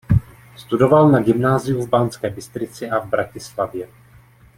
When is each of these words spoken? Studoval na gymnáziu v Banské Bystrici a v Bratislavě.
Studoval 0.55 1.09
na 1.09 1.19
gymnáziu 1.19 1.81
v 1.81 1.89
Banské 1.89 2.29
Bystrici 2.29 2.89
a 2.89 2.99
v 2.99 3.09
Bratislavě. 3.09 3.87